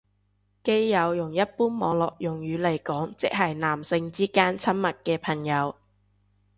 [0.63, 5.75] 基友用一般網絡用語嚟講即係男性之間親密嘅朋友